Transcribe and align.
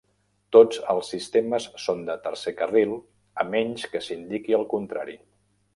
Tots 0.55 0.79
els 0.93 1.11
sistemes 1.13 1.67
són 1.85 2.01
de 2.09 2.15
tercer 2.25 2.55
carril 2.63 2.97
a 3.45 3.49
menys 3.53 3.87
que 3.95 4.05
s'indiqui 4.09 4.63
el 4.63 4.69
contrari. 4.75 5.21